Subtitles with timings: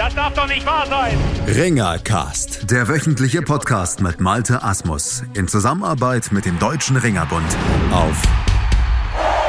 [0.00, 1.14] Das darf doch nicht wahr sein.
[1.46, 7.54] Ringercast, der wöchentliche Podcast mit Malte Asmus in Zusammenarbeit mit dem Deutschen Ringerbund
[7.92, 8.22] auf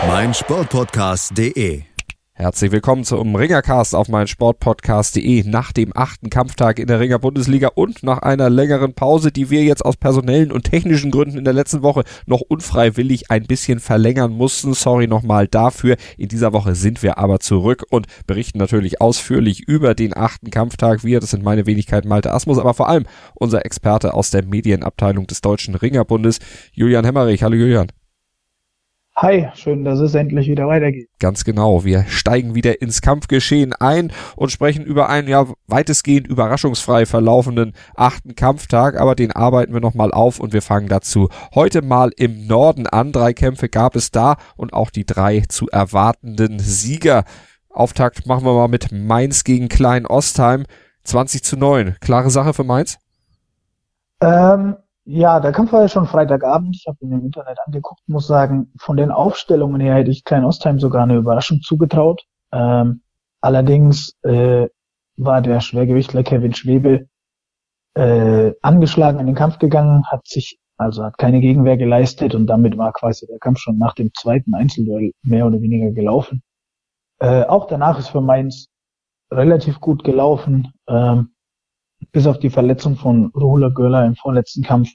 [0.09, 1.90] meinsportpodcast.de.
[2.33, 7.67] Herzlich willkommen zum Ringercast auf mein Sportpodcast.de nach dem achten Kampftag in der Ringer Bundesliga
[7.75, 11.53] und nach einer längeren Pause, die wir jetzt aus personellen und technischen Gründen in der
[11.53, 14.73] letzten Woche noch unfreiwillig ein bisschen verlängern mussten.
[14.73, 15.97] Sorry nochmal dafür.
[16.17, 21.03] In dieser Woche sind wir aber zurück und berichten natürlich ausführlich über den achten Kampftag.
[21.03, 25.27] Wir, das sind meine Wenigkeit Malte Asmus, aber vor allem unser Experte aus der Medienabteilung
[25.27, 26.39] des Deutschen Ringerbundes,
[26.71, 27.43] Julian Hemmerich.
[27.43, 27.91] Hallo Julian.
[29.17, 31.09] Hi, schön, dass es endlich wieder weitergeht.
[31.19, 31.83] Ganz genau.
[31.83, 38.35] Wir steigen wieder ins Kampfgeschehen ein und sprechen über einen ja weitestgehend überraschungsfrei verlaufenden achten
[38.35, 42.87] Kampftag, aber den arbeiten wir nochmal auf und wir fangen dazu heute mal im Norden
[42.87, 43.11] an.
[43.11, 47.25] Drei Kämpfe gab es da und auch die drei zu erwartenden Sieger.
[47.69, 50.65] Auftakt machen wir mal mit Mainz gegen Klein Ostheim.
[51.03, 51.97] 20 zu 9.
[51.99, 52.97] Klare Sache für Mainz?
[54.21, 56.75] Ähm, ja, der Kampf war ja schon Freitagabend.
[56.75, 60.45] Ich habe ihn im Internet angeguckt, muss sagen, von den Aufstellungen her hätte ich Klein
[60.45, 62.23] Ostheim sogar eine Überraschung zugetraut.
[62.51, 63.01] Ähm,
[63.41, 64.67] allerdings äh,
[65.17, 67.09] war der Schwergewichtler Kevin Schwebel
[67.95, 72.75] äh, angeschlagen in den Kampf gegangen, hat sich also hat keine Gegenwehr geleistet und damit
[72.77, 76.41] war quasi der Kampf schon nach dem zweiten Einzelduell mehr oder weniger gelaufen.
[77.19, 78.67] Äh, auch danach ist für Mainz
[79.31, 80.73] relativ gut gelaufen.
[80.87, 81.30] Ähm,
[82.11, 84.89] bis auf die Verletzung von Ruhler Görler im vorletzten Kampf,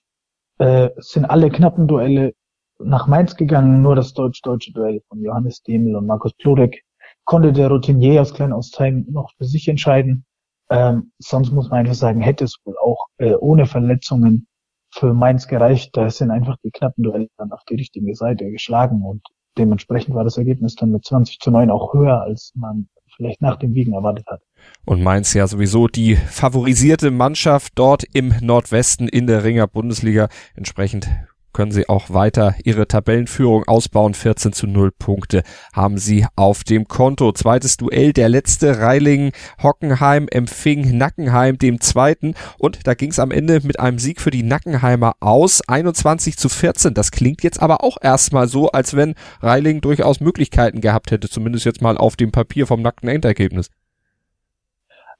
[0.58, 2.34] äh, sind alle knappen Duelle
[2.78, 3.82] nach Mainz gegangen.
[3.82, 6.82] Nur das deutsch-deutsche Duell von Johannes Demel und Markus Plurek
[7.24, 10.24] konnte der Routinier aus Klein-Ostheim noch für sich entscheiden.
[10.70, 14.48] Ähm, sonst muss man einfach sagen, hätte es wohl auch äh, ohne Verletzungen
[14.92, 15.96] für Mainz gereicht.
[15.96, 19.22] Da sind einfach die knappen Duelle dann auf die richtige Seite geschlagen und
[19.58, 23.56] dementsprechend war das Ergebnis dann mit 20 zu 9 auch höher, als man vielleicht nach
[23.56, 24.42] dem Wiegen erwartet hat.
[24.84, 30.28] Und Mainz ja sowieso die favorisierte Mannschaft dort im Nordwesten in der Ringer Bundesliga.
[30.54, 31.08] Entsprechend
[31.56, 34.12] können sie auch weiter ihre Tabellenführung ausbauen.
[34.12, 37.32] 14 zu 0 Punkte haben sie auf dem Konto.
[37.32, 43.30] Zweites Duell, der letzte Reiling Hockenheim empfing Nackenheim dem zweiten und da ging es am
[43.30, 45.66] Ende mit einem Sieg für die Nackenheimer aus.
[45.66, 46.92] 21 zu 14.
[46.92, 51.64] Das klingt jetzt aber auch erstmal so, als wenn Reiling durchaus Möglichkeiten gehabt hätte, zumindest
[51.64, 53.70] jetzt mal auf dem Papier vom nackten Endergebnis.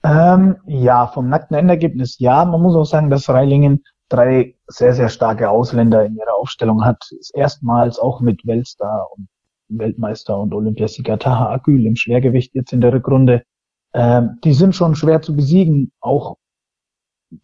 [0.04, 2.44] Ähm, ja, vom nackten Endergebnis ja.
[2.44, 7.02] Man muss auch sagen, dass Reilingen drei sehr, sehr starke Ausländer in ihrer Aufstellung hat.
[7.18, 9.28] Ist erstmals auch mit Weltstar und
[9.68, 13.42] Weltmeister und Olympiasieger Taha Akül im Schwergewicht jetzt in der Rückrunde.
[13.94, 16.36] Ähm, die sind schon schwer zu besiegen, auch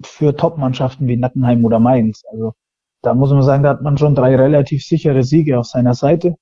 [0.04, 2.22] für Top-Mannschaften wie Nackenheim oder Mainz.
[2.30, 2.54] Also
[3.02, 6.36] da muss man sagen, da hat man schon drei relativ sichere Siege auf seiner Seite.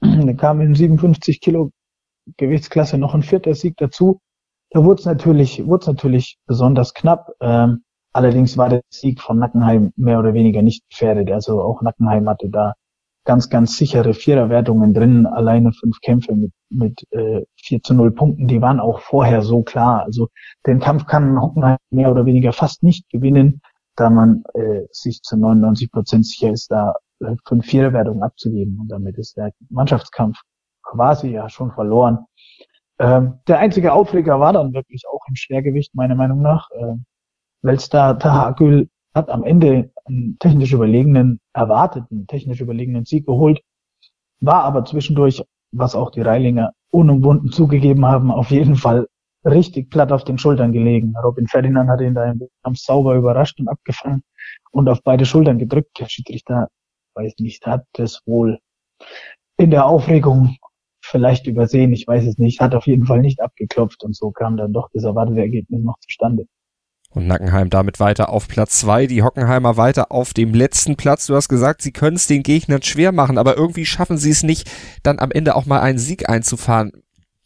[0.00, 1.70] da kam in 57 Kilo
[2.38, 4.20] Gewichtsklasse noch ein vierter Sieg dazu.
[4.70, 7.30] Da wurde es natürlich, wurde es natürlich besonders knapp.
[7.40, 7.84] Ähm,
[8.16, 11.30] allerdings war der Sieg von Nackenheim mehr oder weniger nicht gefährdet.
[11.30, 12.74] Also auch Nackenheim hatte da
[13.24, 15.26] ganz, ganz sichere Viererwertungen drin.
[15.26, 19.62] Alleine fünf Kämpfe mit, mit äh, 4 zu 0 Punkten, die waren auch vorher so
[19.62, 20.04] klar.
[20.04, 20.28] Also
[20.66, 23.60] den Kampf kann Hockenheim mehr oder weniger fast nicht gewinnen,
[23.96, 28.78] da man äh, sich zu 99 Prozent sicher ist, da äh, fünf Viererwertungen abzugeben.
[28.80, 30.38] Und damit ist der Mannschaftskampf
[30.82, 32.24] quasi ja schon verloren.
[32.98, 36.70] Ähm, der einzige Aufreger war dann wirklich auch im Schwergewicht, meiner Meinung nach.
[36.70, 36.94] Äh,
[37.66, 43.60] Weltstar Tahagül hat am Ende einen technisch überlegenen, erwarteten technisch überlegenen Sieg geholt,
[44.40, 49.08] war aber zwischendurch, was auch die Reilinger unumwunden zugegeben haben, auf jeden Fall
[49.44, 51.14] richtig platt auf den Schultern gelegen.
[51.22, 54.22] Robin Ferdinand hat ihn da im Kampf sauber überrascht und abgefangen
[54.70, 55.98] und auf beide Schultern gedrückt.
[55.98, 56.68] Der Schiedsrichter,
[57.14, 58.58] weiß nicht, hat das wohl
[59.56, 60.56] in der Aufregung
[61.00, 64.56] vielleicht übersehen, ich weiß es nicht, hat auf jeden Fall nicht abgeklopft und so kam
[64.56, 66.46] dann doch das erwartete Ergebnis noch zustande.
[67.16, 71.26] Und Nackenheim damit weiter auf Platz zwei, die Hockenheimer weiter auf dem letzten Platz.
[71.26, 74.42] Du hast gesagt, sie können es den Gegnern schwer machen, aber irgendwie schaffen sie es
[74.42, 74.70] nicht,
[75.02, 76.92] dann am Ende auch mal einen Sieg einzufahren.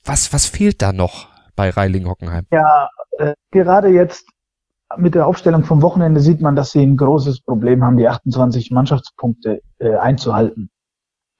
[0.04, 2.46] Was, was fehlt da noch bei Reiling Hockenheim?
[2.50, 2.88] Ja,
[3.18, 4.26] äh, gerade jetzt
[4.96, 8.72] mit der Aufstellung vom Wochenende sieht man, dass sie ein großes Problem haben, die 28
[8.72, 10.68] Mannschaftspunkte äh, einzuhalten.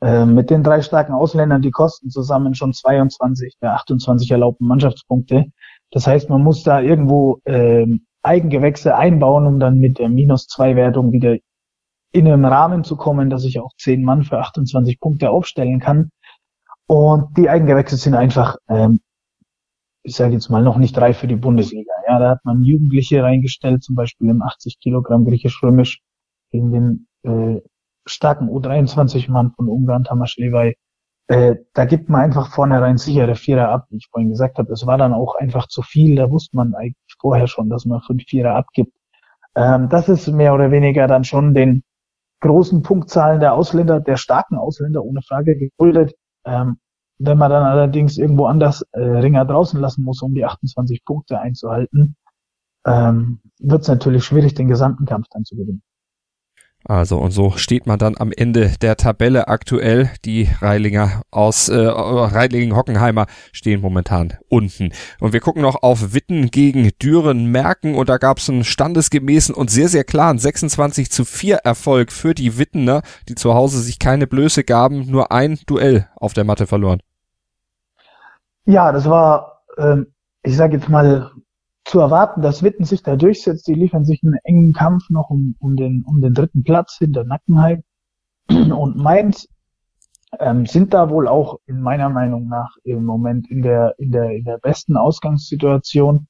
[0.03, 5.47] Äh, mit den drei starken Ausländern, die kosten zusammen schon 22 der 28 erlaubten Mannschaftspunkte.
[5.91, 11.37] Das heißt, man muss da irgendwo ähm, Eigengewächse einbauen, um dann mit der Minus-2-Wertung wieder
[12.13, 16.11] in einem Rahmen zu kommen, dass ich auch zehn Mann für 28 Punkte aufstellen kann.
[16.87, 19.01] Und die Eigengewächse sind einfach, ähm,
[20.03, 21.93] ich sage jetzt mal, noch nicht reif für die Bundesliga.
[22.09, 26.03] Ja, da hat man Jugendliche reingestellt, zum Beispiel im 80 Kilogramm griechisch-römisch
[26.51, 27.61] gegen den äh,
[28.07, 30.77] starken U23-Mann von Ungarn, Tamas Lewey.
[31.29, 34.69] Äh, da gibt man einfach vornherein sichere Vierer ab, wie ich vorhin gesagt habe.
[34.69, 36.17] Das war dann auch einfach zu viel.
[36.17, 38.93] Da wusste man eigentlich vorher schon, dass man fünf Vierer abgibt.
[39.55, 41.83] Ähm, das ist mehr oder weniger dann schon den
[42.41, 46.15] großen Punktzahlen der Ausländer, der starken Ausländer ohne Frage geschuldet.
[46.45, 46.79] Ähm,
[47.19, 51.39] wenn man dann allerdings irgendwo anders äh, Ringer draußen lassen muss, um die 28 Punkte
[51.39, 52.17] einzuhalten,
[52.87, 55.83] ähm, wird es natürlich schwierig, den gesamten Kampf dann zu gewinnen.
[56.85, 60.11] Also und so steht man dann am Ende der Tabelle aktuell.
[60.25, 64.93] Die Reilinger aus äh, Reilingen Hockenheimer stehen momentan unten.
[65.21, 69.55] Und wir gucken noch auf Witten gegen Düren Merken und da gab es einen standesgemäßen
[69.55, 73.99] und sehr, sehr klaren 26 zu 4 Erfolg für die Wittener, die zu Hause sich
[73.99, 77.01] keine Blöße gaben, nur ein Duell auf der Matte verloren.
[78.65, 80.07] Ja, das war, ähm,
[80.43, 81.31] ich sage jetzt mal,
[81.85, 83.67] zu erwarten, dass Witten sich da durchsetzt.
[83.67, 87.25] Die liefern sich einen engen Kampf noch um, um, den, um den dritten Platz hinter
[87.25, 87.83] Nackenheim.
[88.49, 89.49] Und Mainz
[90.39, 94.31] ähm, sind da wohl auch in meiner Meinung nach im Moment in der, in der,
[94.31, 96.27] in der besten Ausgangssituation.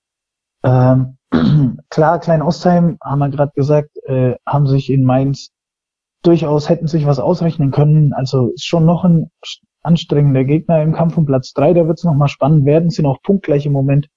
[0.62, 1.18] Ähm,
[1.90, 5.50] klar, Klein Ostheim, haben wir gerade gesagt, äh, haben sich in Mainz
[6.22, 8.12] durchaus hätten sich was ausrechnen können.
[8.12, 9.30] Also ist schon noch ein
[9.82, 11.72] anstrengender Gegner im Kampf um Platz drei.
[11.72, 14.08] Da wird es nochmal spannend werden, sind auch punktgleich im Moment.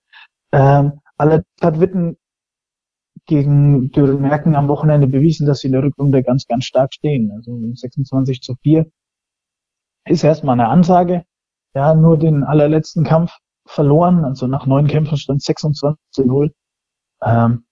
[0.52, 2.18] Ähm, Allerdings hat Witten
[3.25, 7.31] gegen Dürren Merken am Wochenende bewiesen, dass sie in der Rückrunde ganz, ganz stark stehen.
[7.31, 8.86] Also 26 zu 4
[10.06, 11.24] ist erstmal eine Ansage.
[11.74, 14.25] Ja, nur den allerletzten Kampf verloren.
[14.25, 16.54] Also nach neun Kämpfen stand 26 zu 0.
[17.21, 17.65] Ähm,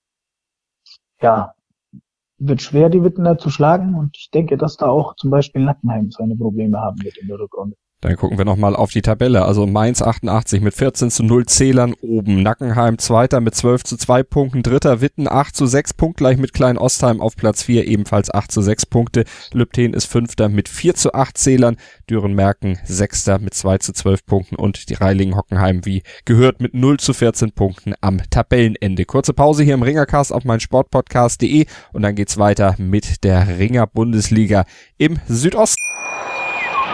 [1.21, 1.53] ja,
[2.37, 3.95] wird schwer, die Wittener zu schlagen.
[3.95, 7.39] Und ich denke, dass da auch zum Beispiel Nackenheim seine Probleme haben wird in der
[7.39, 7.75] Rückrunde.
[8.01, 9.45] Dann gucken wir nochmal auf die Tabelle.
[9.45, 12.41] Also Mainz 88 mit 14 zu 0 Zählern oben.
[12.41, 14.63] Nackenheim Zweiter mit 12 zu 2 Punkten.
[14.63, 18.63] Dritter Witten 8 zu 6 punktgleich mit Klein Ostheim auf Platz 4 ebenfalls 8 zu
[18.63, 19.23] 6 Punkte.
[19.53, 21.77] Lübten ist Fünfter mit 4 zu 8 Zählern.
[22.09, 26.97] Dürenmerken Sechster mit 2 zu 12 Punkten und die Reilingen Hockenheim wie gehört mit 0
[26.97, 29.05] zu 14 Punkten am Tabellenende.
[29.05, 33.85] Kurze Pause hier im Ringercast auf mein Sportpodcast.de und dann geht's weiter mit der Ringer
[33.85, 34.65] Bundesliga
[34.97, 35.80] im Südosten.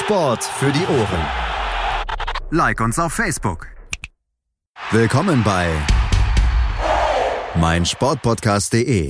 [0.00, 1.26] Sport für die Ohren.
[2.50, 3.68] Like uns auf Facebook.
[4.90, 5.68] Willkommen bei
[7.54, 9.08] meinsportpodcast.de.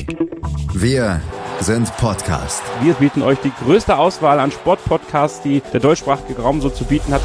[0.74, 1.22] Wir
[1.60, 2.62] sind Podcast.
[2.82, 7.14] Wir bieten euch die größte Auswahl an Sportpodcasts, die der deutschsprachige Raum so zu bieten
[7.14, 7.22] hat.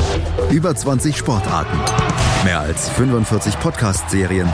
[0.51, 1.77] Über 20 Sportarten,
[2.43, 4.53] mehr als 45 Podcast-Serien,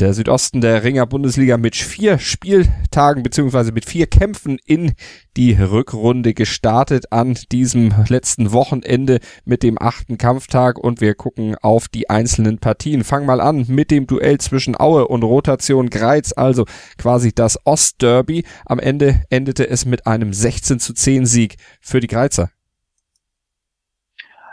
[0.00, 4.94] Der Südosten der Ringer Bundesliga mit vier Spieltagen beziehungsweise mit vier Kämpfen in
[5.36, 11.88] die Rückrunde gestartet an diesem letzten Wochenende mit dem achten Kampftag und wir gucken auf
[11.88, 13.04] die einzelnen Partien.
[13.04, 16.64] Fang mal an mit dem Duell zwischen Aue und Rotation Greiz, also
[16.96, 18.46] quasi das Ostderby.
[18.64, 22.48] Am Ende endete es mit einem 16 zu 10 Sieg für die Greizer.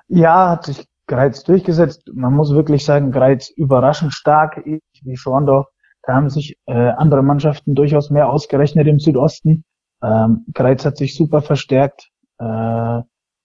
[0.09, 2.03] Ja, hat sich Greiz durchgesetzt.
[2.13, 4.61] Man muss wirklich sagen, Greiz überraschend stark,
[5.05, 5.67] wie Schorndorf.
[6.03, 9.65] Da haben sich äh, andere Mannschaften durchaus mehr ausgerechnet im Südosten.
[10.01, 13.01] Ähm, Greiz hat sich super verstärkt äh,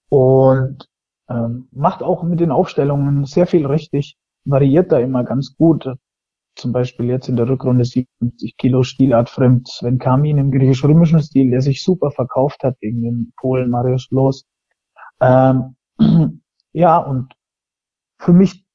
[0.08, 0.88] und
[1.28, 5.88] ähm, macht auch mit den Aufstellungen sehr viel richtig, variiert da immer ganz gut.
[6.54, 11.50] Zum Beispiel jetzt in der Rückrunde 70 Kilo Stilart fremd Sven Kamin im griechisch-römischen Stil,
[11.50, 14.44] der sich super verkauft hat gegen den Polen Mariusz Los.
[15.20, 15.76] Ähm,
[16.72, 17.32] ja, und
[18.18, 18.66] für mich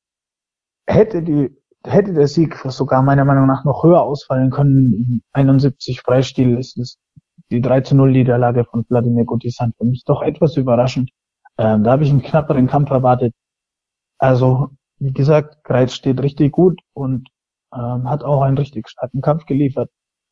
[0.87, 1.55] hätte die,
[1.87, 5.21] hätte der Sieg sogar meiner Meinung nach noch höher ausfallen können.
[5.33, 6.99] 71 Freistil ist es
[7.49, 11.11] die 3 zu 0 Niederlage von Vladimir Gutisan für mich doch etwas überraschend.
[11.57, 13.33] Ähm, da habe ich einen knapperen Kampf erwartet.
[14.19, 17.29] Also, wie gesagt, Greiz steht richtig gut und
[17.73, 19.89] ähm, hat auch einen richtig starken Kampf geliefert.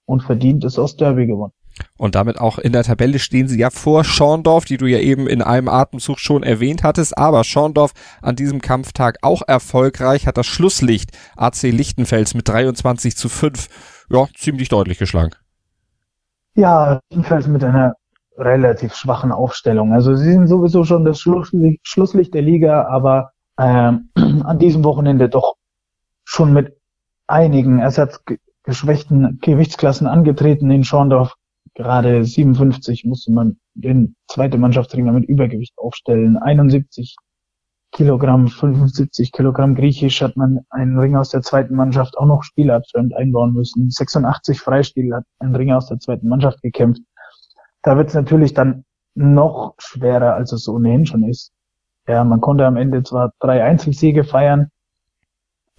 [0.08, 1.54] und verdient das Ostderby gewonnen.
[1.98, 5.28] Und damit auch in der Tabelle stehen sie ja vor Schorndorf, die du ja eben
[5.28, 7.18] in einem Atemzug schon erwähnt hattest.
[7.18, 13.30] Aber Schorndorf an diesem Kampftag auch erfolgreich, hat das Schlusslicht AC Lichtenfels mit 23 zu
[13.30, 13.68] 5
[14.10, 15.32] ja, ziemlich deutlich geschlagen.
[16.56, 17.96] Ja, Lichtenfels mit einer
[18.38, 19.94] relativ schwachen Aufstellung.
[19.94, 25.56] Also sie sind sowieso schon das Schlusslicht, der Liga, aber ähm, an diesem Wochenende doch
[26.26, 26.78] schon mit
[27.28, 31.36] einigen ersatzgeschwächten Gewichtsklassen angetreten in Schorndorf
[31.76, 36.38] gerade 57 musste man den zweite Mannschaftsringer mit Übergewicht aufstellen.
[36.38, 37.16] 71
[37.92, 43.16] Kilogramm, 75 Kilogramm Griechisch hat man einen Ring aus der zweiten Mannschaft auch noch spielabfremd
[43.16, 43.90] einbauen müssen.
[43.90, 47.02] 86 Freistil hat ein Ring aus der zweiten Mannschaft gekämpft.
[47.84, 51.54] Da wird es natürlich dann noch schwerer, als es ohnehin schon ist.
[52.08, 54.70] Ja, man konnte am Ende zwar drei Einzelsiege feiern,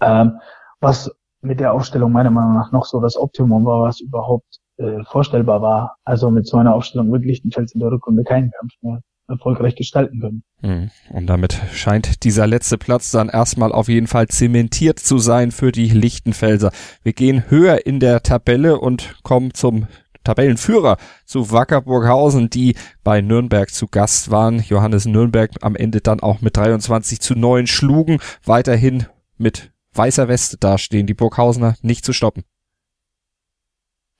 [0.01, 0.39] ähm,
[0.79, 1.11] was
[1.47, 5.61] mit der Aufstellung meiner Meinung nach noch so das Optimum war, was überhaupt äh, vorstellbar
[5.61, 5.95] war.
[6.03, 10.21] Also mit so einer Aufstellung wird Lichtenfels in der Rückrunde keinen Kampf mehr erfolgreich gestalten
[10.21, 10.43] können.
[10.61, 10.89] Hm.
[11.11, 15.71] Und damit scheint dieser letzte Platz dann erstmal auf jeden Fall zementiert zu sein für
[15.71, 16.71] die Lichtenfelser.
[17.03, 19.87] Wir gehen höher in der Tabelle und kommen zum
[20.23, 24.59] Tabellenführer zu Wackerburghausen, die bei Nürnberg zu Gast waren.
[24.59, 29.05] Johannes Nürnberg am Ende dann auch mit 23 zu 9 schlugen, weiterhin
[29.37, 32.43] mit weißer Weste dastehen, die Burghausener nicht zu stoppen.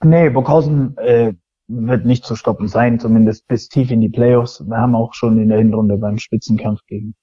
[0.04, 1.34] Nee, Burghausen äh,
[1.68, 4.64] wird nicht zu stoppen sein, zumindest bis tief in die Playoffs.
[4.66, 7.16] Wir haben auch schon in der Hinrunde beim Spitzenkampf gegen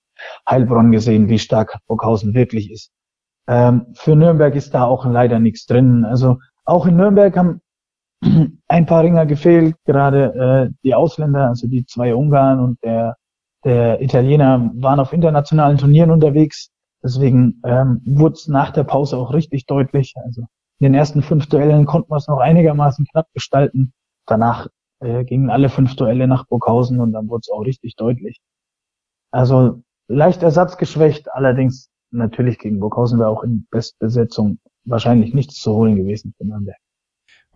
[0.48, 2.92] Heilbronn gesehen, wie stark Burghausen wirklich ist.
[3.46, 6.04] Ähm, für Nürnberg ist da auch leider nichts drin.
[6.04, 7.60] Also auch in Nürnberg haben
[8.68, 13.16] ein paar Ringer gefehlt, gerade äh, die Ausländer, also die zwei Ungarn und der,
[13.64, 16.70] der Italiener waren auf internationalen Turnieren unterwegs.
[17.04, 20.14] Deswegen ähm, wurde es nach der Pause auch richtig deutlich.
[20.16, 20.46] Also
[20.80, 23.92] in den ersten fünf Duellen konnten wir es noch einigermaßen knapp gestalten.
[24.26, 24.68] Danach
[25.00, 28.40] äh, gingen alle fünf Duelle nach Burghausen und dann wurde es auch richtig deutlich.
[29.30, 35.96] Also leicht ersatzgeschwächt, allerdings natürlich gegen Burghausen wäre auch in Bestbesetzung wahrscheinlich nichts zu holen
[35.96, 36.76] gewesen für Nürnberg.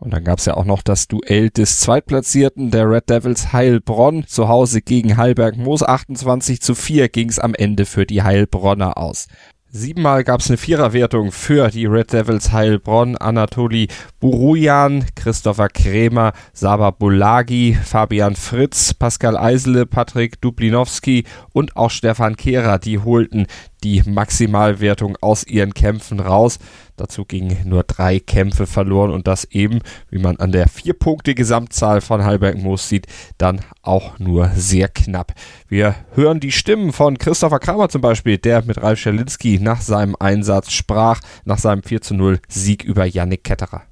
[0.00, 4.49] Und dann gab's ja auch noch das Duell des Zweitplatzierten der Red Devils Heilbronn zu
[4.49, 5.83] Hause gegen Heilberg Moos.
[5.83, 9.26] 28 zu 4 ging's am Ende für die Heilbronner aus.
[9.71, 13.17] Siebenmal gab es eine Viererwertung für die Red Devils Heilbronn.
[13.17, 13.88] Anatoli
[14.20, 21.22] Burujan, Christopher Krämer, Saba Bulagi, Fabian Fritz, Pascal Eisele, Patrick Dublinowski
[21.52, 23.46] und auch Stefan Kehrer, die holten
[23.84, 26.58] die Maximalwertung aus ihren Kämpfen raus.
[26.96, 29.78] Dazu gingen nur drei Kämpfe verloren und das eben,
[30.10, 33.06] wie man an der vier Punkte Gesamtzahl von Halberg Moos sieht,
[33.38, 35.32] dann auch nur sehr knapp.
[35.68, 40.16] Wir hören die Stimmen von Christopher Kramer zum Beispiel, der mit Ralf Schalinski nach seinem
[40.18, 43.82] Einsatz sprach, nach seinem 4 zu 0 Sieg über Yannick Ketterer.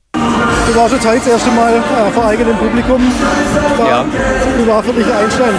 [0.67, 3.01] Du warst jetzt heute das erste Mal äh, vor eigenem Publikum.
[3.77, 4.05] War, ja.
[4.59, 5.55] Wie war für dich Einstein?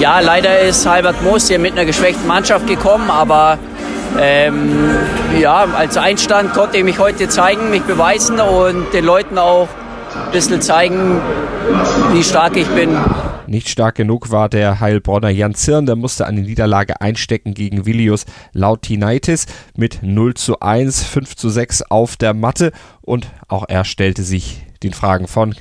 [0.00, 3.58] Ja, leider ist Halbert Moos hier mit einer geschwächten Mannschaft gekommen, aber
[4.18, 4.90] ähm,
[5.38, 9.68] ja, als Einstand konnte ich mich heute zeigen, mich beweisen und den Leuten auch
[10.26, 11.20] ein bisschen zeigen,
[12.12, 12.96] wie stark ich bin.
[13.48, 18.26] Nicht stark genug war der Heilbronner Jan Zirn, der musste eine Niederlage einstecken gegen Vilius
[18.52, 22.72] Lautinaitis mit 0 zu 1, 5 zu 6 auf der Matte.
[23.02, 25.54] Und auch er stellte sich den Fragen von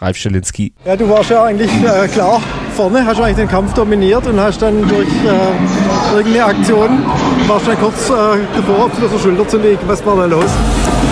[0.00, 0.72] Ralf Schelinski.
[0.86, 2.40] Ja, du warst ja eigentlich äh, klar
[2.74, 7.02] vorne, hast eigentlich den Kampf dominiert und hast dann durch äh, irgendeine Aktion,
[7.46, 8.12] warst dann kurz äh,
[8.56, 9.80] davor, auf die Schulter zu legen.
[9.86, 10.50] Was war da los?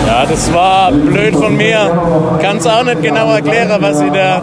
[0.07, 2.39] Ja, das war blöd von mir.
[2.41, 4.41] Kann es auch nicht genau erklären, was ich da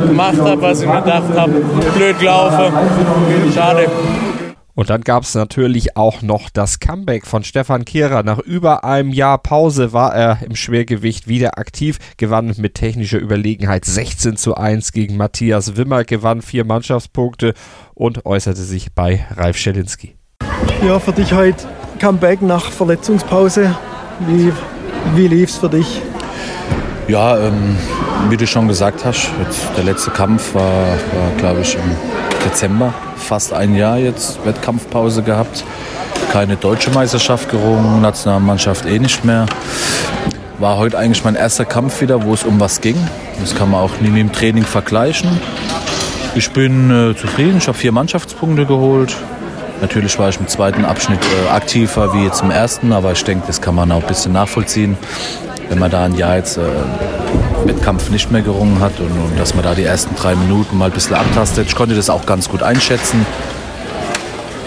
[0.00, 1.52] gemacht habe, was ich mir gedacht habe.
[1.94, 2.72] Blöd gelaufen.
[3.54, 3.86] Schade.
[4.74, 8.24] Und dann gab es natürlich auch noch das Comeback von Stefan Kehrer.
[8.24, 13.84] Nach über einem Jahr Pause war er im Schwergewicht wieder aktiv, gewann mit technischer Überlegenheit
[13.84, 17.54] 16 zu 1 gegen Matthias Wimmer, gewann vier Mannschaftspunkte
[17.94, 20.16] und äußerte sich bei Ralf Schelinski.
[20.84, 21.66] Ja, für dich heute
[22.00, 23.76] Comeback nach Verletzungspause.
[24.26, 24.52] Wie,
[25.14, 26.02] wie lief es für dich?
[27.06, 27.76] Ja, ähm,
[28.28, 29.30] wie du schon gesagt hast,
[29.76, 31.96] der letzte Kampf war, war glaube ich, im
[32.44, 32.92] Dezember.
[33.24, 35.64] Fast ein Jahr jetzt Wettkampfpause gehabt.
[36.30, 39.46] Keine deutsche Meisterschaft gerungen, Nationalmannschaft eh nicht mehr.
[40.58, 42.96] War heute eigentlich mein erster Kampf wieder, wo es um was ging.
[43.40, 45.40] Das kann man auch nie mit dem Training vergleichen.
[46.34, 49.16] Ich bin äh, zufrieden, ich habe vier Mannschaftspunkte geholt.
[49.80, 53.46] Natürlich war ich im zweiten Abschnitt äh, aktiver wie jetzt im ersten, aber ich denke,
[53.46, 54.98] das kann man auch ein bisschen nachvollziehen
[55.68, 56.62] wenn man da ein Jahr jetzt äh,
[57.64, 60.86] Wettkampf nicht mehr gerungen hat und, und, dass man da die ersten drei Minuten mal
[60.86, 61.66] ein bisschen abtastet.
[61.68, 63.26] Ich konnte das auch ganz gut einschätzen,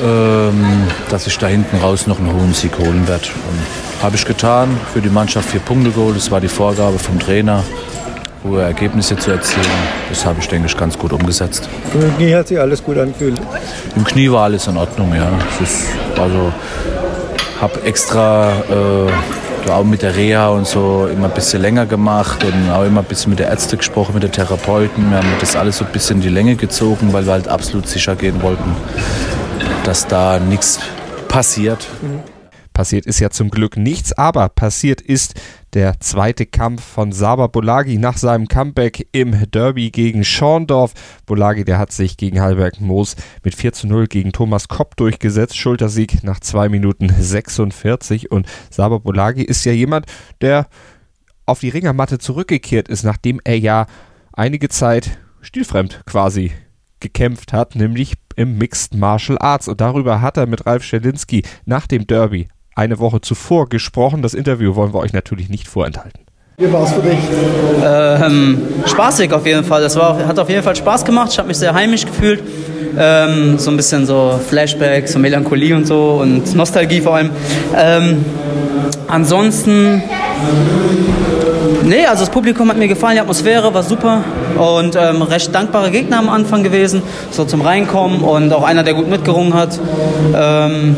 [0.04, 3.28] ähm, dass ich da hinten raus noch einen hohen Sieg holen werde.
[4.02, 6.16] Habe ich getan, für die Mannschaft vier Punkte geholt.
[6.16, 7.64] Das war die Vorgabe vom Trainer,
[8.44, 9.66] hohe Ergebnisse zu erzielen.
[10.10, 11.68] Das habe ich, denke ich, ganz gut umgesetzt.
[11.94, 13.42] Im Knie hat sich alles gut angefühlt.
[13.96, 15.30] Im Knie war alles in Ordnung, ja.
[15.62, 15.86] Ist,
[16.20, 16.52] also
[17.60, 19.12] habe extra äh,
[19.70, 23.06] auch mit der Reha und so immer ein bisschen länger gemacht und auch immer ein
[23.06, 25.10] bisschen mit der Ärzte gesprochen, mit der Therapeuten.
[25.10, 27.88] Wir haben das alles so ein bisschen in die Länge gezogen, weil wir halt absolut
[27.88, 28.76] sicher gehen wollten,
[29.84, 30.80] dass da nichts
[31.28, 31.88] passiert.
[32.74, 35.34] Passiert ist ja zum Glück nichts, aber passiert ist
[35.74, 40.94] der zweite Kampf von Saba Bolagi nach seinem Comeback im Derby gegen Schorndorf.
[41.26, 45.58] Bolagi, der hat sich gegen Halberg Moos mit 4 zu 0 gegen Thomas Kopp durchgesetzt.
[45.58, 50.06] Schultersieg nach 2 Minuten 46 und Saba Bolagi ist ja jemand,
[50.42, 50.68] der
[51.46, 53.88] auf die Ringermatte zurückgekehrt ist, nachdem er ja
[54.34, 56.52] einige Zeit stilfremd quasi
[57.00, 59.68] gekämpft hat, nämlich im Mixed Martial Arts.
[59.68, 62.48] Und darüber hat er mit Ralf Schelinski nach dem Derby
[62.78, 64.22] eine Woche zuvor gesprochen.
[64.22, 66.22] Das Interview wollen wir euch natürlich nicht vorenthalten.
[66.60, 67.20] Wie war es für dich?
[67.84, 69.82] Ähm, spaßig auf jeden Fall.
[69.82, 71.32] Das war, hat auf jeden Fall Spaß gemacht.
[71.32, 72.42] Ich habe mich sehr heimisch gefühlt.
[72.98, 77.30] Ähm, so ein bisschen so Flashbacks, so Melancholie und so und Nostalgie vor allem.
[77.76, 78.26] Ähm,
[79.08, 80.02] ansonsten
[81.84, 84.24] Nee, also das Publikum hat mir gefallen, die Atmosphäre war super
[84.56, 87.02] und ähm, recht dankbare Gegner am Anfang gewesen,
[87.32, 89.80] so zum Reinkommen und auch einer, der gut mitgerungen hat.
[90.36, 90.96] Ähm,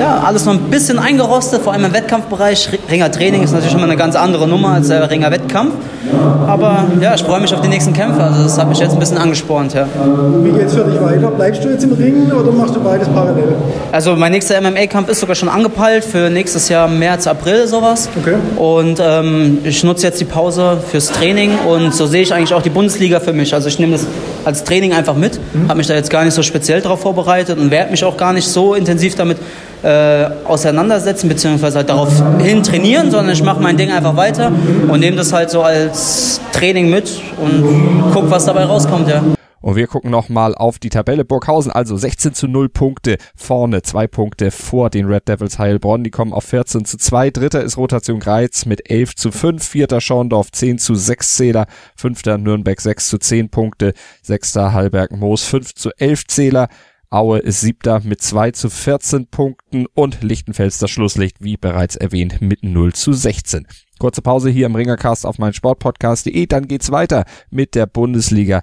[0.00, 2.70] ja, alles noch ein bisschen eingerostet, vor allem im Wettkampfbereich.
[2.90, 5.74] Ringer Training ist natürlich immer eine ganz andere Nummer als der Ringer Wettkampf.
[6.46, 8.22] Aber ja, ich freue mich auf die nächsten Kämpfe.
[8.22, 9.74] Also das hat mich jetzt ein bisschen angespornt.
[9.74, 9.86] Ja.
[10.42, 11.28] Wie geht's für dich weiter?
[11.28, 13.56] Bleibst du jetzt im Ring oder machst du beides parallel?
[13.92, 18.08] Also mein nächster MMA-Kampf ist sogar schon angepeilt für nächstes Jahr März, April sowas.
[18.18, 18.36] Okay.
[18.56, 22.62] Und ähm, ich nutze jetzt die Pause fürs Training und so sehe ich eigentlich auch
[22.62, 23.52] die Bundesliga für mich.
[23.54, 24.06] Also ich nehme das
[24.44, 25.68] als Training einfach mit, mhm.
[25.68, 28.32] habe mich da jetzt gar nicht so speziell darauf vorbereitet und werde mich auch gar
[28.32, 29.36] nicht so intensiv damit
[29.82, 34.52] äh, auseinandersetzen, beziehungsweise halt darauf hin trainieren, sondern ich mache mein Ding einfach weiter
[34.86, 37.10] und nehme das halt so als Training mit
[37.42, 39.24] und gucke, was dabei rauskommt, ja.
[39.60, 41.24] Und wir gucken nochmal auf die Tabelle.
[41.24, 46.04] Burghausen also 16 zu 0 Punkte vorne, zwei Punkte vor den Red Devils Heilbronn.
[46.04, 47.30] Die kommen auf 14 zu 2.
[47.30, 49.66] Dritter ist Rotation Greiz mit 11 zu 5.
[49.66, 51.66] Vierter Schorndorf 10 zu 6 Zähler.
[51.96, 53.94] Fünfter Nürnberg 6 zu 10 Punkte.
[54.22, 56.68] Sechster Hallberg Moos 5 zu 11 Zähler.
[57.10, 62.42] Aue ist siebter mit 2 zu 14 Punkten und Lichtenfels das Schlusslicht, wie bereits erwähnt,
[62.42, 63.66] mit 0 zu 16.
[63.98, 68.62] Kurze Pause hier im Ringercast auf mein Sportpodcast.de, dann geht's weiter mit der Bundesliga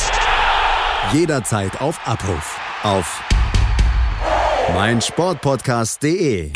[1.13, 2.57] Jederzeit auf Abruf.
[2.83, 3.21] Auf
[4.73, 6.53] meinsportpodcast.de.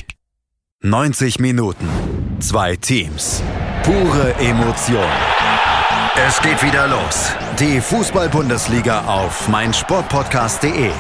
[0.82, 1.90] 90 Minuten.
[2.40, 3.44] Zwei Teams.
[3.84, 5.04] Pure Emotion.
[6.28, 7.32] Es geht wieder los.
[7.60, 10.92] Die Fußball-Bundesliga auf meinsportpodcast.de.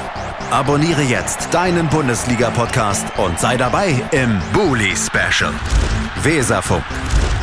[0.51, 5.53] Abonniere jetzt deinen Bundesliga-Podcast und sei dabei im Bully Special.
[6.23, 6.83] Weserfunk.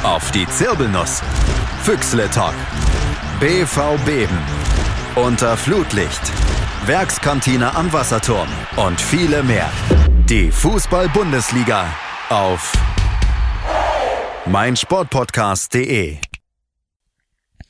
[0.03, 1.23] Auf die Zirbelnuss.
[1.85, 2.55] Füchsle Talk.
[3.41, 4.39] BV Beben.
[5.15, 6.33] Unter Flutlicht.
[6.87, 8.49] Werkskantine am Wasserturm.
[8.79, 9.71] Und viele mehr.
[10.27, 11.85] Die Fußball-Bundesliga
[12.31, 12.73] auf
[14.47, 16.17] meinsportpodcast.de.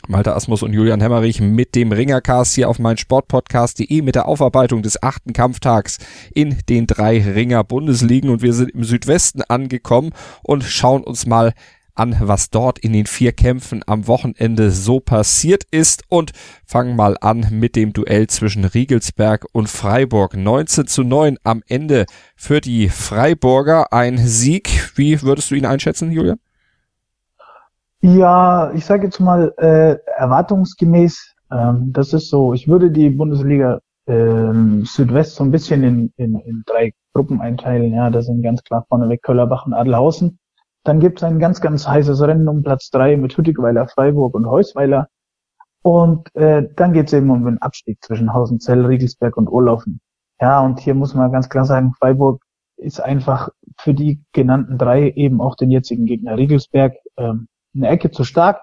[0.07, 4.83] Malte Asmus und Julian Hemmerich mit dem Ringercast hier auf mein Sportpodcast.de mit der Aufarbeitung
[4.83, 5.99] des achten Kampftags
[6.33, 10.13] in den drei Ringer Bundesligen und wir sind im Südwesten angekommen
[10.45, 11.55] und schauen uns mal
[11.95, 16.33] an, was dort in den vier Kämpfen am Wochenende so passiert ist und
[16.65, 20.37] fangen mal an mit dem Duell zwischen Riegelsberg und Freiburg.
[20.37, 23.93] 19 zu 9 am Ende für die Freiburger.
[23.93, 24.93] Ein Sieg.
[24.97, 26.39] Wie würdest du ihn einschätzen, Julian?
[28.01, 31.35] Ja, ich sage jetzt mal äh, erwartungsgemäß.
[31.53, 32.53] Ähm, das ist so.
[32.53, 37.93] Ich würde die Bundesliga ähm, Südwest so ein bisschen in, in, in drei Gruppen einteilen.
[37.93, 40.39] Ja, das sind ganz klar vorneweg Köllerbach und Adelhausen.
[40.85, 44.47] Dann gibt es ein ganz, ganz heißes Rennen um Platz drei mit Hüttigweiler, Freiburg und
[44.47, 45.09] Heusweiler.
[45.83, 50.01] Und äh, dann geht es eben um den Abstieg zwischen Hausenzell, Riegelsberg und Urlaufen.
[50.41, 52.43] Ja, und hier muss man ganz klar sagen, Freiburg
[52.77, 58.11] ist einfach für die genannten drei, eben auch den jetzigen Gegner Riegelsberg, ähm, eine Ecke
[58.11, 58.61] zu stark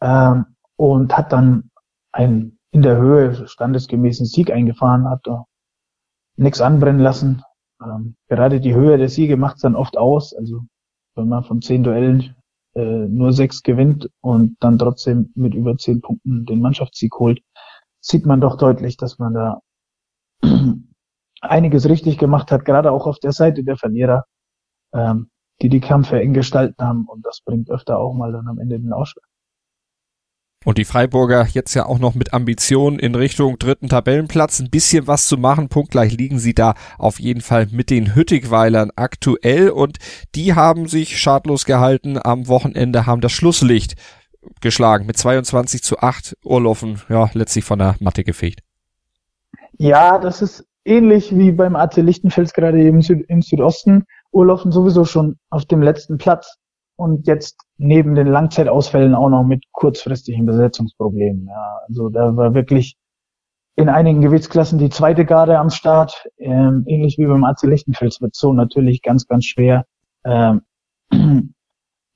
[0.00, 1.70] ähm, und hat dann
[2.12, 5.44] einen in der Höhe standesgemäßen Sieg eingefahren, hat da
[6.36, 7.42] nichts anbrennen lassen.
[7.82, 10.34] Ähm, gerade die Höhe der Siege macht es dann oft aus.
[10.34, 10.62] Also
[11.14, 12.36] wenn man von zehn Duellen
[12.74, 17.40] äh, nur sechs gewinnt und dann trotzdem mit über zehn Punkten den Mannschaftssieg holt,
[18.00, 19.60] sieht man doch deutlich, dass man da
[21.40, 24.24] einiges richtig gemacht hat, gerade auch auf der Seite der Verlierer,
[24.92, 25.30] ähm,
[25.62, 28.78] die die Kämpfe eng gestalten haben und das bringt öfter auch mal dann am Ende
[28.78, 29.27] den Ausschlag.
[30.68, 35.06] Und die Freiburger jetzt ja auch noch mit Ambitionen in Richtung dritten Tabellenplatz ein bisschen
[35.06, 35.70] was zu machen.
[35.70, 39.96] Punktgleich liegen sie da auf jeden Fall mit den Hüttigweilern aktuell und
[40.34, 43.94] die haben sich schadlos gehalten am Wochenende, haben das Schlusslicht
[44.60, 46.36] geschlagen mit 22 zu 8.
[46.44, 48.60] Urlaufen, ja, letztlich von der Matte gefegt.
[49.78, 54.04] Ja, das ist ähnlich wie beim AC Lichtenfels gerade im, Süd im Südosten.
[54.32, 56.58] Urlaufen sowieso schon auf dem letzten Platz
[56.96, 61.46] und jetzt neben den Langzeitausfällen auch noch mit kurzfristigen Besetzungsproblemen.
[61.46, 62.96] Ja, also da war wirklich
[63.76, 68.34] in einigen Gewichtsklassen die zweite Garde am Start, ähm, ähnlich wie beim AC Lichtenfels wird
[68.34, 69.86] so natürlich ganz, ganz schwer,
[70.24, 70.62] ähm,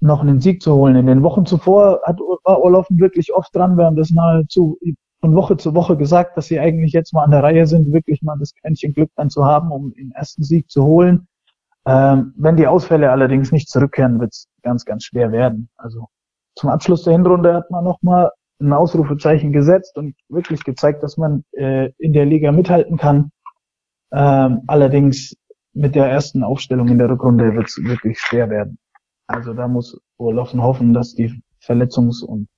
[0.00, 0.96] noch einen Sieg zu holen.
[0.96, 4.78] In den Wochen zuvor hat war Orloffen wirklich oft dran, wir haben das nahezu
[5.20, 8.22] von Woche zu Woche gesagt, dass sie eigentlich jetzt mal an der Reihe sind, wirklich
[8.22, 11.28] mal das Quäntchen Glück dann zu haben, um den ersten Sieg zu holen.
[11.86, 15.68] Ähm, wenn die Ausfälle allerdings nicht zurückkehren, wird es ganz, ganz schwer werden.
[15.76, 16.08] Also
[16.54, 21.44] zum Abschluss der Hinrunde hat man nochmal ein Ausrufezeichen gesetzt und wirklich gezeigt, dass man
[21.52, 23.32] äh, in der Liga mithalten kann.
[24.12, 25.34] Ähm, allerdings
[25.72, 28.78] mit der ersten Aufstellung in der Rückrunde wird es wirklich schwer werden.
[29.26, 32.48] Also da muss Urlaufen hoffen, dass die Verletzungs- und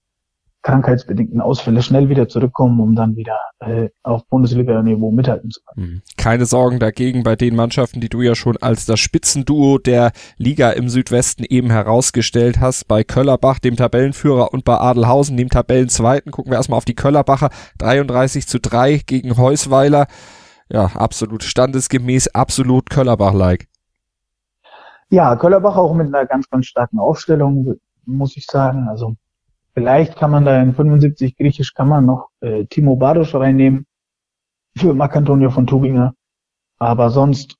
[0.64, 5.86] krankheitsbedingten Ausfälle schnell wieder zurückkommen, um dann wieder äh, auf Bundesliga-Niveau mithalten zu können.
[5.86, 6.02] Hm.
[6.16, 10.70] Keine Sorgen dagegen bei den Mannschaften, die du ja schon als das Spitzenduo der Liga
[10.70, 12.88] im Südwesten eben herausgestellt hast.
[12.88, 16.32] Bei Köllerbach, dem Tabellenführer, und bei Adelhausen, dem Tabellenzweiten.
[16.32, 17.50] Gucken wir erstmal auf die Köllerbacher.
[17.78, 20.06] 33 zu 3 gegen Heusweiler.
[20.70, 23.68] Ja, absolut standesgemäß, absolut Köllerbach-like.
[25.10, 27.74] Ja, Köllerbach auch mit einer ganz, ganz starken Aufstellung,
[28.06, 28.88] muss ich sagen.
[28.88, 29.16] Also
[29.74, 33.86] Vielleicht kann man da in 75 Griechisch kann man noch äh, Timo Badosch reinnehmen
[34.76, 36.14] für Marc-Antonio von Tubinger.
[36.78, 37.56] Aber sonst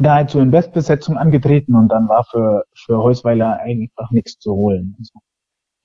[0.00, 4.96] nahezu in Bestbesetzung angetreten und dann war für, für Heusweiler einfach nichts zu holen.
[4.98, 5.20] Also,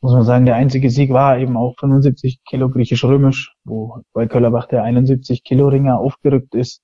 [0.02, 4.68] muss man sagen, der einzige Sieg war eben auch 75 Kilo griechisch-römisch, wo bei Köllerbach
[4.68, 6.82] der 71 Kilo Ringer aufgerückt ist.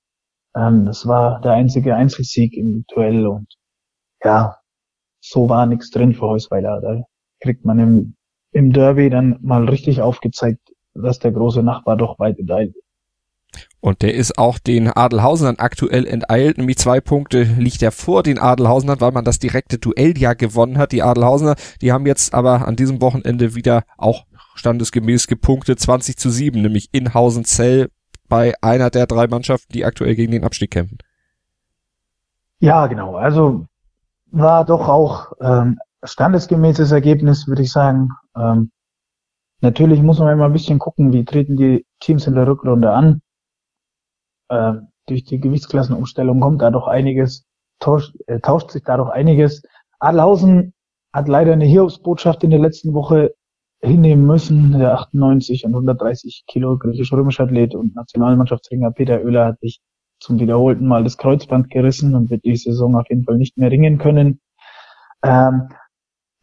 [0.56, 3.48] Ähm, das war der einzige Einzelsieg im Duell und
[4.24, 4.58] ja,
[5.22, 6.82] so war nichts drin für Heusweiler.
[6.82, 7.04] Da
[7.44, 8.16] kriegt man im,
[8.52, 12.84] im Derby dann mal richtig aufgezeigt, dass der große Nachbar doch weit enteilt ist.
[13.82, 18.40] Und der ist auch den Adelhausenern aktuell enteilt, nämlich zwei Punkte liegt er vor den
[18.40, 20.92] Adelhausenern, weil man das direkte Duell ja gewonnen hat.
[20.94, 24.26] Die Adelhausener, die haben jetzt aber an diesem Wochenende wieder auch
[24.56, 27.90] standesgemäß gepunktet, 20 zu 7, nämlich in Hausenzell
[28.30, 30.98] bei einer der drei Mannschaften, die aktuell gegen den Abstieg kämpfen.
[32.60, 33.18] Ja, genau.
[33.18, 33.68] Also
[34.32, 38.10] war doch auch ähm, standesgemäßes Ergebnis, würde ich sagen.
[38.36, 38.72] Ähm,
[39.62, 43.22] natürlich muss man immer ein bisschen gucken, wie treten die Teams in der Rückrunde an.
[44.50, 47.46] Ähm, durch die Gewichtsklassenumstellung kommt da doch einiges,
[47.80, 49.64] tauscht, äh, tauscht sich da doch einiges.
[50.00, 50.74] Adelhausen
[51.14, 53.34] hat leider eine Hiobsbotschaft in der letzten Woche
[53.82, 54.78] hinnehmen müssen.
[54.78, 59.82] Der 98 und 130 Kilo griechisch-römische Athlet und Nationalmannschaftsringer Peter Oehler hat sich
[60.20, 63.70] zum wiederholten Mal das Kreuzband gerissen und wird die Saison auf jeden Fall nicht mehr
[63.70, 64.40] ringen können.
[65.24, 65.70] Ähm,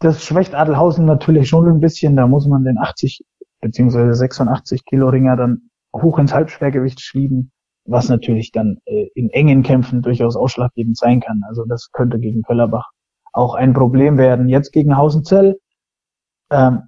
[0.00, 2.16] das schwächt Adelhausen natürlich schon ein bisschen.
[2.16, 3.24] Da muss man den 80
[3.60, 7.52] beziehungsweise 86 Kilo Ringer dann hoch ins Halbschwergewicht schieben,
[7.84, 11.42] was natürlich dann äh, in engen Kämpfen durchaus ausschlaggebend sein kann.
[11.46, 12.90] Also das könnte gegen Köllerbach
[13.32, 14.48] auch ein Problem werden.
[14.48, 15.58] Jetzt gegen Hausenzell
[16.50, 16.82] ähm,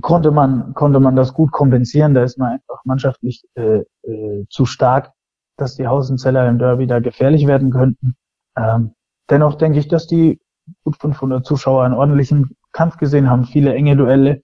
[0.00, 2.14] konnte man konnte man das gut kompensieren.
[2.14, 5.10] Da ist man einfach mannschaftlich äh, äh, zu stark,
[5.56, 8.14] dass die Hausenzeller im Derby da gefährlich werden könnten.
[8.56, 8.94] Ähm,
[9.28, 10.40] dennoch denke ich, dass die
[10.82, 14.42] gut 500 Zuschauer einen ordentlichen Kampf gesehen haben, viele enge Duelle,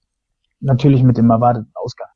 [0.60, 2.09] natürlich mit dem erwarteten Ausgang.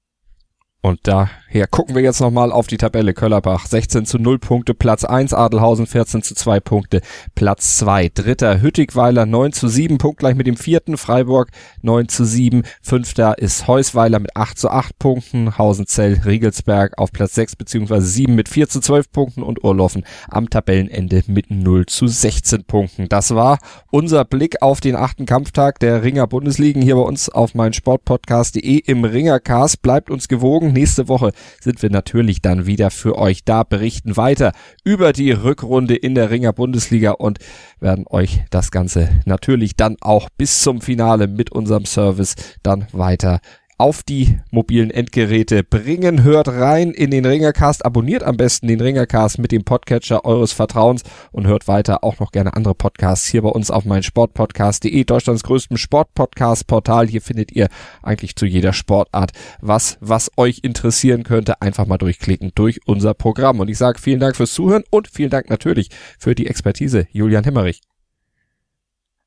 [0.85, 3.15] Und daher gucken wir jetzt nochmal auf die Tabelle.
[3.15, 7.01] Köllerbach 16 zu 0 Punkte, Platz 1, Adelhausen 14 zu 2 Punkte,
[7.35, 8.11] Platz 2.
[8.15, 11.49] Dritter Hüttigweiler 9 zu 7, punktgleich mit dem vierten, Freiburg
[11.81, 12.65] 9 zu 7.
[12.83, 18.01] Fünfter ist Heusweiler mit 8 zu 8 Punkten, Hausenzell, Riegelsberg auf Platz 6 bzw.
[18.01, 23.09] 7 mit 4 zu 12 Punkten und Urloffen am Tabellenende mit 0 zu 16 Punkten.
[23.09, 23.59] Das war
[23.91, 28.81] unser Blick auf den achten Kampftag der Ringer Bundesligen hier bei uns auf mein Sportpodcast.de
[28.81, 29.81] im Ringercast.
[29.81, 34.53] Bleibt uns gewogen nächste Woche sind wir natürlich dann wieder für euch da, berichten weiter
[34.85, 37.39] über die Rückrunde in der Ringer Bundesliga und
[37.81, 43.41] werden euch das Ganze natürlich dann auch bis zum Finale mit unserem Service dann weiter
[43.79, 46.23] auf die mobilen Endgeräte bringen.
[46.23, 51.03] Hört rein in den Ringercast, abonniert am besten den Ringercast mit dem Podcatcher eures Vertrauens
[51.33, 55.43] und hört weiter auch noch gerne andere Podcasts hier bei uns auf mein Sportpodcast.de, Deutschlands
[55.43, 57.09] größtem Sportpodcast-Portal.
[57.09, 57.69] Hier findet ihr
[58.03, 61.61] eigentlich zu jeder Sportart was, was euch interessieren könnte.
[61.61, 63.61] Einfach mal durchklicken durch unser Programm.
[63.61, 67.45] Und ich sage vielen Dank fürs Zuhören und vielen Dank natürlich für die Expertise, Julian
[67.45, 67.81] Hemmerich.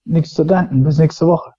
[0.05, 0.83] Nichts zu danken.
[0.83, 1.56] Bis nächste Woche.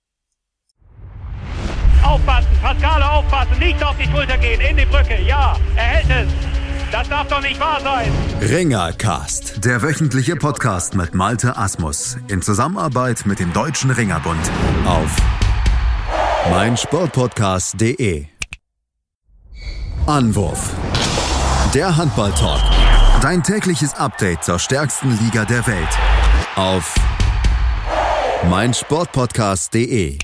[2.09, 6.33] Aufpassen, Pascale aufpassen, nicht auf die Schulter gehen, in die Brücke, ja, er hält es.
[6.90, 8.11] Das darf doch nicht wahr sein.
[8.40, 14.40] Ringercast, der wöchentliche Podcast mit Malte Asmus in Zusammenarbeit mit dem Deutschen Ringerbund
[14.87, 15.14] auf
[16.51, 18.27] meinsportpodcast.de.
[20.07, 20.71] Anwurf.
[21.75, 22.62] Der Handball-Talk.
[23.21, 25.99] Dein tägliches Update zur stärksten Liga der Welt
[26.57, 26.94] auf
[28.49, 30.18] meinsportpodcast.de.